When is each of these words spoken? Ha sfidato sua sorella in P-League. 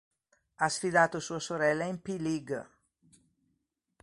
Ha 0.55 0.67
sfidato 0.67 1.19
sua 1.19 1.37
sorella 1.37 1.83
in 1.85 2.01
P-League. 2.01 2.69